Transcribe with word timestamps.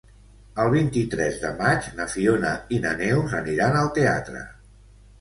El 0.63 0.71
vint-i-tres 0.75 1.37
de 1.43 1.51
maig 1.59 1.91
na 2.01 2.09
Fiona 2.15 2.57
i 2.79 2.83
na 2.89 2.97
Neus 3.05 3.39
aniran 3.45 3.83
al 3.87 3.97
teatre. 4.03 4.47